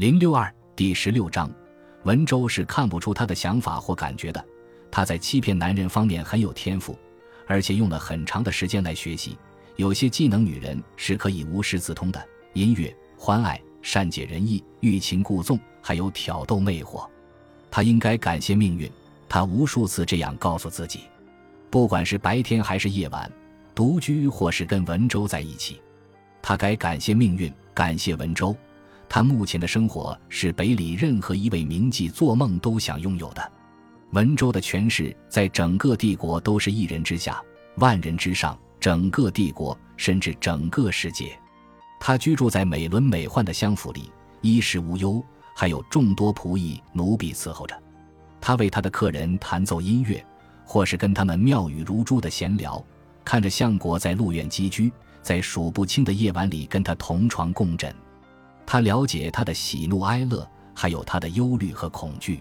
[0.00, 1.52] 零六二第十六章，
[2.04, 4.42] 文州是看不出他的想法或感觉的。
[4.90, 6.98] 他在欺骗男人方面很有天赋，
[7.46, 9.36] 而且用了很长的时间来学习。
[9.76, 17.06] 有些技能，女人是可以无师自通的：音乐、欢爱、善解人意、欲擒故纵，还有挑逗魅惑。
[17.70, 18.90] 他应该感谢命运。
[19.28, 21.00] 他无数次这样告诉自己：
[21.68, 23.30] 不管是白天还是夜晚，
[23.74, 25.78] 独居或是跟文州在一起，
[26.40, 28.56] 他该感谢命运，感谢文州。
[29.12, 33.52] 他目前的生活是北里任何一位名妓做梦都想拥有的。
[34.12, 37.42] 文州的权势在整个帝国都是一人之下，
[37.76, 38.56] 万人之上。
[38.78, 41.38] 整个帝国，甚至整个世界，
[42.00, 44.10] 他居住在美轮美奂的乡府里，
[44.40, 45.22] 衣食无忧，
[45.54, 47.78] 还有众多仆役奴婢伺候着。
[48.40, 50.24] 他为他的客人弹奏音乐，
[50.64, 52.82] 或是跟他们妙语如珠的闲聊，
[53.22, 54.90] 看着相国在路院寄居，
[55.20, 57.94] 在数不清的夜晚里跟他同床共枕。
[58.70, 62.40] 他了解他的喜怒哀乐，还有他的忧虑和恐惧。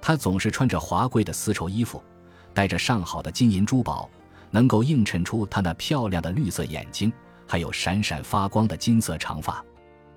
[0.00, 2.00] 他总是穿着华贵的丝绸衣服，
[2.54, 4.08] 戴着上好的金银珠宝，
[4.52, 7.12] 能够映衬出他那漂亮的绿色眼睛，
[7.48, 9.60] 还有闪闪发光的金色长发。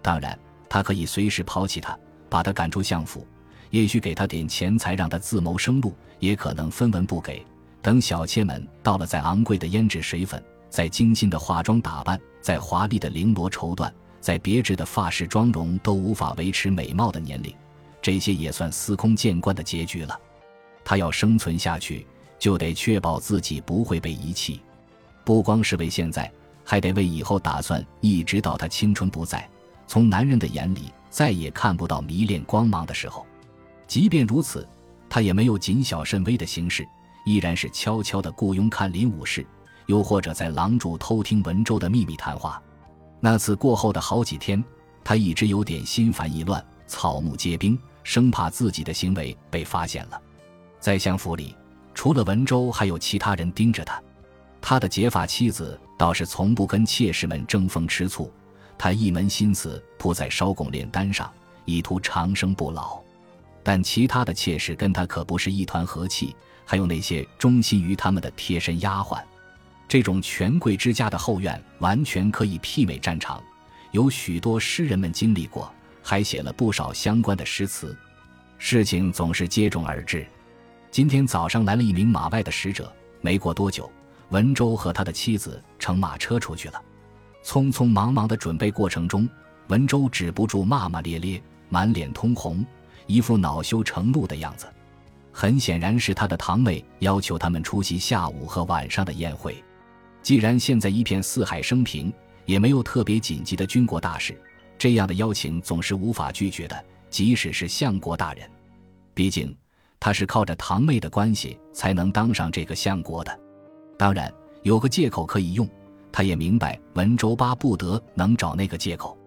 [0.00, 1.94] 当然，他可以随时抛弃他，
[2.30, 3.26] 把他赶出相府，
[3.68, 7.44] 也许给他点钱财让他自谋生路，也可能分文不给。
[7.82, 13.92] 等小妾们到了再昂贵的胭脂水粉，再精心的化妆打扮，再华丽的绫罗绸缎，
[14.24, 17.54] 在别致的发饰妆容都无法维持美貌的年龄。
[18.00, 20.18] 这些也算司空见惯的结局了。
[20.82, 22.06] 他要生存下去，
[22.38, 24.62] 就得确保自己不会被遗弃，
[25.26, 26.32] 不光是为现在，
[26.64, 27.84] 还得为以后打算。
[28.00, 29.46] 一直到他青春不在，
[29.86, 33.26] 从男人的眼里再也看不到迷恋光芒的时候。
[33.86, 34.66] 即便如此，
[35.06, 36.82] 他也没有谨小慎微的行事，
[37.26, 39.46] 依然是悄悄地雇佣看林武士，
[39.84, 42.62] 又或者在廊主偷听文州的秘密谈话。
[43.24, 44.62] 那次过后的好几天，
[45.02, 47.78] 他一直有点心烦意乱，草木皆兵。
[48.02, 50.20] 生怕自己的行为被发现了，
[50.78, 51.56] 在相府里，
[51.94, 53.98] 除了文州，还有其他人盯着他。
[54.60, 58.30] 他的结发妻子倒是从不跟妾室们争风吃醋，
[58.76, 61.32] 他一门心思扑在烧拱炼丹上，
[61.64, 63.00] 以图长生不老。
[63.62, 66.36] 但其他的妾室跟他可不是一团和气，
[66.66, 69.22] 还有那些忠心于他们的贴身丫鬟。
[69.86, 73.42] 这种权贵之家的后院完全可以媲美战场，
[73.92, 75.72] 有许多诗人们经历过。
[76.06, 77.96] 还写了不少相关的诗词，
[78.58, 80.26] 事情总是接踵而至。
[80.90, 82.92] 今天早上来了一名马外的使者，
[83.22, 83.90] 没过多久，
[84.28, 86.82] 文州和他的妻子乘马车出去了。
[87.42, 89.26] 匆匆忙忙的准备过程中，
[89.68, 92.62] 文州止不住骂骂咧咧，满脸通红，
[93.06, 94.66] 一副恼羞成怒的样子。
[95.32, 99.56] 很显然是他的堂妹要求他们出席下午和晚上的宴会。
[100.24, 102.10] 既然现在一片四海升平，
[102.46, 104.34] 也没有特别紧急的军国大事。
[104.78, 108.50] 这样的邀请总是无法拒绝的，即使是相国大人。
[109.12, 109.54] 毕竟
[110.00, 113.38] 他是靠着堂妹的关系才能当上这个相国的。
[113.98, 115.68] 当然有个借口可以用，
[116.10, 119.18] 他也明白文州巴不得能找那个借口。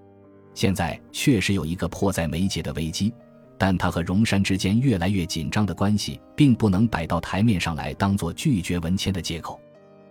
[0.55, 3.13] 现在确实有一个迫在眉睫的危机，
[3.55, 9.59] 但他和荣山之间越来越紧张的关系，并不能摆到台面上来当做拒绝文谦的借口。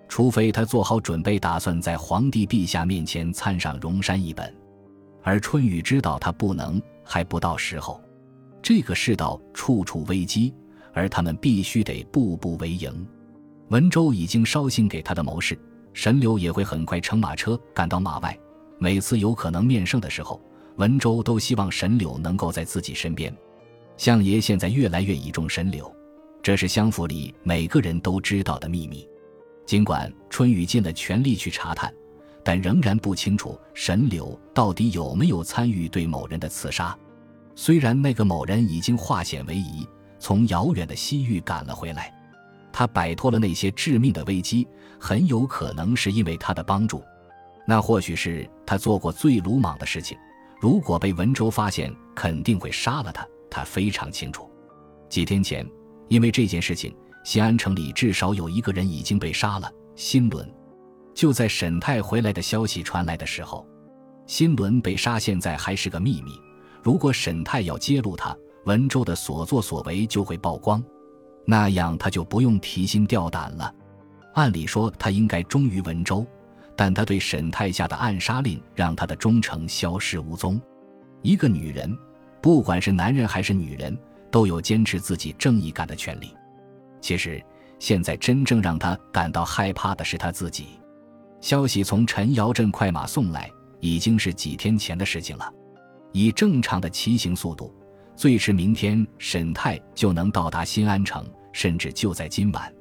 [0.09, 4.55] 除非他做好准备，打算在皇帝陛下面前参上荣山一本。
[5.23, 8.01] 而春雨知道他不能，还不到时候。
[8.63, 10.55] 这个世道处处危机，
[10.93, 13.07] 而他们必须得步步为营。
[13.69, 15.59] 文州已经捎信给他的谋士，
[15.93, 18.37] 神流也会很快乘马车赶到马外。
[18.79, 20.41] 每次有可能面圣的时候，
[20.77, 23.35] 文州都希望神柳能够在自己身边。
[23.97, 25.93] 相爷现在越来越倚重神柳，
[26.43, 29.09] 这是相府里每个人都知道的秘密。
[29.67, 31.93] 尽管春雨尽了全力去查探。
[32.43, 36.97] 但仍然不清楚神柳到底有没有参与对某人的刺杀。
[37.57, 39.85] 虽然那个某人已经化险为夷，
[40.21, 42.15] 从遥远的西域赶了回来，
[42.73, 44.65] 他摆脱了那些致命的危机，
[45.01, 47.03] 很有可能是因为他的帮助。
[47.67, 50.17] 那或许是他做过最鲁莽的事情。
[50.61, 53.27] 如果被文州发现，肯定会杀了他。
[53.51, 54.49] 他非常清楚。
[55.09, 55.69] 几天前，
[56.07, 56.95] 因为这件事情，
[57.27, 59.69] 西安城里至少有一个人已经被杀了。
[59.97, 60.49] 新伦。
[61.13, 63.67] 就在沈泰回来的消息传来的时候，
[64.29, 66.41] 新伦被杀，现在还是个秘密。
[66.85, 68.37] 如果沈泰要揭露他
[68.67, 70.81] 文州的所作所为，就会曝光，
[71.45, 73.75] 那样他就不用提心吊胆了。
[74.35, 76.25] 按理说他应该忠于文州，
[76.77, 80.61] 但他对沈泰下的暗杀令，让他的忠诚消失无踪。
[81.23, 81.93] 一个女人，
[82.41, 83.99] 不管是男人还是女人，
[84.31, 86.31] 都有坚持自己正义感的权利。
[87.07, 87.41] 其实，
[87.79, 90.67] 现在真正让他感到害怕的是他自己。
[91.41, 93.49] 消息从陈瑶镇快马送来，
[93.79, 95.49] 已经是几天前的事情了。
[96.11, 97.73] 以正常的骑行速度，
[98.17, 102.75] 最迟明天沈泰就能到达新安城，甚至就在今晚。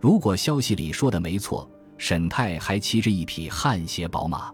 [0.00, 4.52] 如果消息里说的没错，沈泰还骑着一匹汗血宝马，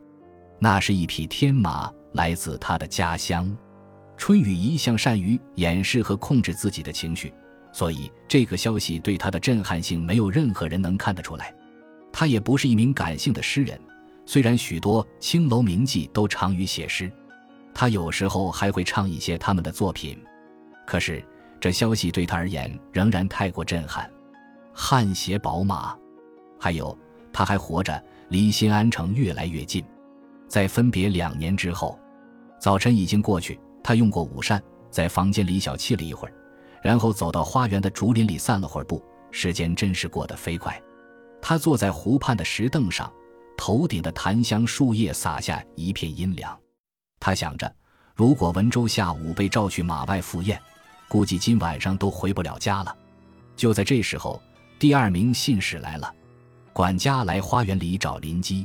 [0.58, 3.50] 那是一匹天马，来自他的家乡。
[4.18, 7.32] 春雨一向善于掩饰和控制自己的情绪，
[7.76, 11.54] 所以这个消息对他的震撼性没有任何人能看得出来。
[12.10, 13.78] 他也不是一名感性的诗人，
[14.24, 17.12] 虽然许多青楼名妓都长于写诗。
[17.74, 20.18] 他有时候还会唱一些他们的作品，
[20.86, 21.22] 可是
[21.60, 24.10] 这消息对他而言仍然太过震撼。
[24.72, 25.94] 汗血宝马，
[26.58, 26.98] 还有
[27.30, 29.84] 他还活着，离新安城越来越近。
[30.48, 31.98] 在分别两年之后，
[32.58, 36.32] 早晨已经过去，他用过午膳，在房间里小憩了一会儿，
[36.86, 39.04] 然后走到花园的竹林里散了会儿步。
[39.32, 40.80] 时间真是过得飞快。
[41.42, 43.12] 他坐在湖畔的石凳上，
[43.56, 46.56] 头顶的檀香树叶洒下一片阴凉。
[47.18, 47.74] 他想着，
[48.14, 50.62] 如果文州下午被召去马外赴宴，
[51.08, 52.96] 估计今晚上都回不了家了。
[53.56, 54.40] 就在这时候，
[54.78, 56.14] 第二名信使来了，
[56.72, 58.64] 管家来花园里找林基。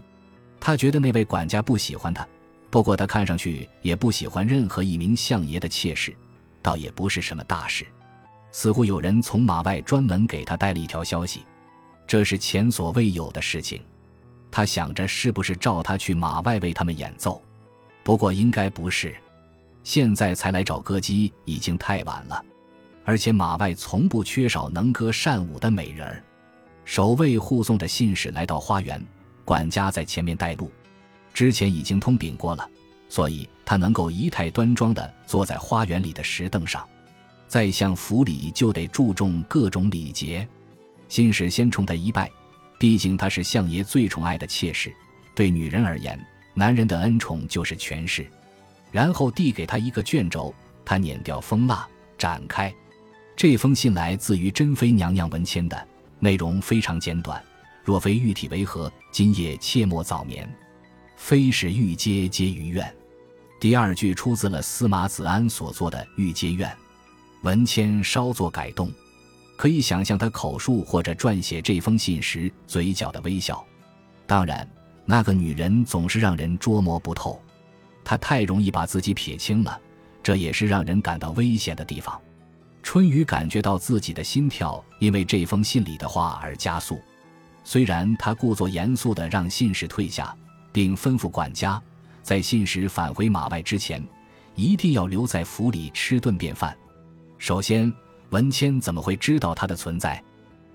[0.59, 2.27] 他觉得那位管家不喜欢他，
[2.69, 6.15] 不过他看上去也不喜欢任何一名相爷的妾室，
[6.61, 7.83] 倒也不是什么大事。
[8.51, 11.45] 似乎有人从马外专门给他带了一条消息，
[12.05, 13.81] 这是前所未有的事情。
[14.51, 17.41] 他想着，是不是召他去马外为他们演奏？
[18.03, 19.15] 不过应该不是，
[19.83, 22.43] 现在才来找歌姬已经太晚了，
[23.05, 26.21] 而且马外从不缺少能歌善舞的美人儿。
[26.83, 29.01] 守卫护送着信使来到花园，
[29.45, 30.69] 管家在前面带路，
[31.33, 32.69] 之前已经通禀过了，
[33.07, 36.85] 所以他能够仪态端庄地坐在花园里的石凳上。
[37.51, 40.47] 再向府里就得注重各种礼节，
[41.09, 42.31] 信使先冲他一拜，
[42.79, 44.89] 毕竟他是相爷最宠爱的妾室，
[45.35, 46.17] 对女人而言。
[46.53, 48.25] 男人的恩宠就是权势，
[48.89, 50.55] 然后递给他一个卷轴，
[50.85, 51.85] 他捻掉封蜡，
[52.17, 52.73] 展开。
[53.35, 55.87] 这封信来自于珍妃娘娘文谦的，
[56.19, 57.43] 内容非常简短。
[57.83, 60.49] 若非玉体为何，今夜切莫早眠。
[61.17, 62.95] 非是玉阶皆于愿。
[63.59, 66.69] 第二句出自了司马子安所作的《玉阶愿》，
[67.41, 68.91] 文谦稍作改动，
[69.55, 73.65] 可以想象他口述或者撰写这封信时嘴角的微笑。
[74.25, 74.67] 当然。
[75.03, 77.41] 那个女人总是让人捉摸不透，
[78.03, 79.77] 她太容易把自己撇清了，
[80.21, 82.21] 这也是让人感到危险的地方。
[82.83, 87.01] 春雨感觉到自己的心跳因为这封信里的话而加速，
[87.63, 90.33] 虽然他故作严肃地让信使退下，
[90.71, 91.81] 并吩咐管家
[92.21, 94.01] 在信使返回马外之前，
[94.55, 96.77] 一定要留在府里吃顿便饭。
[97.41, 97.91] 首先，
[98.29, 100.23] 文谦怎么会知道他的存在？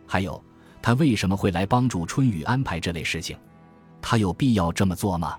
[0.04, 0.42] 还有，
[0.82, 3.38] 他为什么会来帮助春雨安排这类事情？
[4.02, 5.38] 他有必要这么做吗？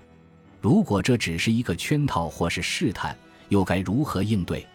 [0.62, 3.14] 如果这只是一个圈套或是试探，
[3.50, 4.66] 又该如何应对？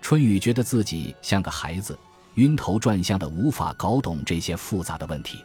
[0.00, 1.96] 春雨觉得自己像个孩子，
[2.34, 5.38] 晕头转向的，无法搞懂这些复杂的问题。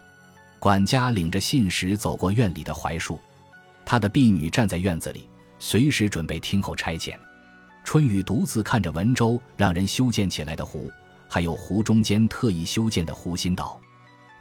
[0.57, 3.19] 管家领着信使走过院里的槐树，
[3.86, 7.15] 他的婢女站在院子里，随时准备听候差遣。
[7.87, 10.91] 春雨独自看着文州让人修建起来的湖，
[11.25, 13.79] 还有湖中间特意修建的湖心岛，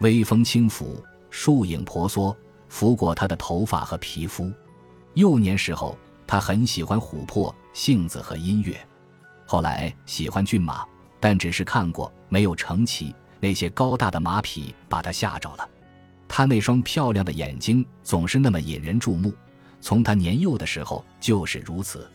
[0.01, 1.01] 微风轻拂，
[1.31, 2.37] 树影婆娑。
[2.69, 4.51] 拂过他的头发和皮肤。
[5.15, 5.97] 幼年时候，
[6.27, 8.77] 他很喜欢琥珀、杏子和音乐。
[9.47, 10.85] 后来喜欢骏马，
[11.21, 13.15] 但只是看过，没有乘骑。
[13.39, 15.69] 那些高大的马匹把他吓着了。
[16.27, 19.33] 他那双漂亮的眼睛总是那么引人注目。
[19.81, 22.11] 从他年幼的时候就是如此。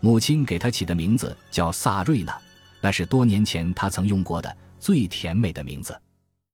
[0.00, 2.38] 母亲给他起的名字叫萨瑞娜，
[2.80, 5.98] 那是多年前他曾用过的最甜美的名字。